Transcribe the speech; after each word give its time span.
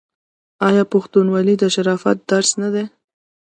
آیا 0.67 0.83
پښتونولي 0.93 1.55
د 1.59 1.63
شرافت 1.73 2.17
درس 2.31 2.51
نه 2.61 2.69
دی؟ 2.73 2.85